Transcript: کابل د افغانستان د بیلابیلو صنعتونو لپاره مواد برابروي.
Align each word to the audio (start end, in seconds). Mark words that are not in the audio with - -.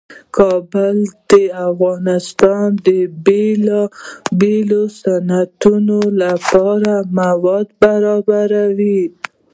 کابل 0.37 0.97
د 1.29 1.31
افغانستان 1.69 2.67
د 2.87 2.87
بیلابیلو 3.25 4.83
صنعتونو 4.99 5.99
لپاره 6.21 6.93
مواد 7.19 7.67
برابروي. 7.81 9.01